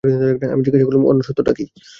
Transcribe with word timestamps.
আমি 0.45 0.61
জিজ্ঞাসা 0.65 0.85
করলুম, 0.87 1.03
অন্য 1.05 1.21
সত্যটা 1.27 1.51
কী? 1.57 1.65